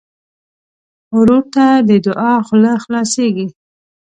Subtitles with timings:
[1.17, 3.47] ورور ته د دعا خوله خلاصيږي.